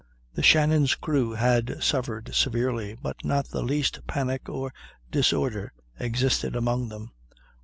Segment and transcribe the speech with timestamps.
[0.33, 4.73] The Shannon's crew had suffered severely, but not the least panic or
[5.11, 7.11] disorder existed among them.